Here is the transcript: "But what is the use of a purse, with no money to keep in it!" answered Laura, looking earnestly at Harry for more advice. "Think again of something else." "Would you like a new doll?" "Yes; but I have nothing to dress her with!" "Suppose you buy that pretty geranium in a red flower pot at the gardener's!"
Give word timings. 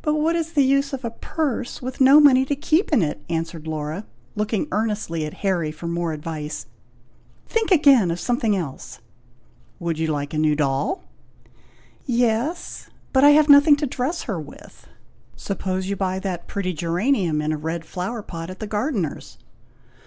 "But 0.00 0.14
what 0.14 0.36
is 0.36 0.52
the 0.54 0.64
use 0.64 0.94
of 0.94 1.04
a 1.04 1.10
purse, 1.10 1.82
with 1.82 2.00
no 2.00 2.18
money 2.18 2.46
to 2.46 2.56
keep 2.56 2.90
in 2.94 3.02
it!" 3.02 3.22
answered 3.28 3.66
Laura, 3.66 4.06
looking 4.34 4.66
earnestly 4.72 5.26
at 5.26 5.34
Harry 5.44 5.70
for 5.70 5.86
more 5.86 6.14
advice. 6.14 6.64
"Think 7.46 7.70
again 7.70 8.10
of 8.10 8.18
something 8.18 8.56
else." 8.56 9.00
"Would 9.80 9.98
you 9.98 10.06
like 10.06 10.32
a 10.32 10.38
new 10.38 10.56
doll?" 10.56 11.04
"Yes; 12.06 12.88
but 13.12 13.22
I 13.22 13.32
have 13.32 13.50
nothing 13.50 13.76
to 13.76 13.86
dress 13.86 14.22
her 14.22 14.40
with!" 14.40 14.88
"Suppose 15.36 15.90
you 15.90 15.94
buy 15.96 16.18
that 16.20 16.46
pretty 16.46 16.72
geranium 16.72 17.42
in 17.42 17.52
a 17.52 17.58
red 17.58 17.84
flower 17.84 18.22
pot 18.22 18.48
at 18.48 18.60
the 18.60 18.66
gardener's!" 18.66 19.36